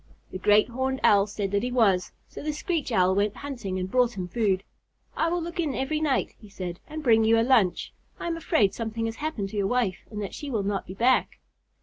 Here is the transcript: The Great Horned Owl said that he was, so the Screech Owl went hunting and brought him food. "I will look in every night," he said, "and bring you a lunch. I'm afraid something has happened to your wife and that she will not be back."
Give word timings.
The 0.31 0.39
Great 0.39 0.67
Horned 0.69 0.99
Owl 1.03 1.27
said 1.27 1.51
that 1.51 1.61
he 1.61 1.71
was, 1.71 2.11
so 2.27 2.41
the 2.41 2.53
Screech 2.53 2.91
Owl 2.91 3.13
went 3.13 3.35
hunting 3.37 3.77
and 3.77 3.91
brought 3.91 4.17
him 4.17 4.27
food. 4.27 4.63
"I 5.15 5.27
will 5.29 5.43
look 5.43 5.59
in 5.59 5.75
every 5.75 5.99
night," 6.01 6.33
he 6.39 6.49
said, 6.49 6.79
"and 6.87 7.03
bring 7.03 7.23
you 7.23 7.39
a 7.39 7.45
lunch. 7.47 7.93
I'm 8.19 8.35
afraid 8.35 8.73
something 8.73 9.05
has 9.05 9.17
happened 9.17 9.49
to 9.49 9.57
your 9.57 9.67
wife 9.67 9.99
and 10.09 10.19
that 10.23 10.33
she 10.33 10.49
will 10.49 10.63
not 10.63 10.87
be 10.87 10.95
back." 10.95 11.37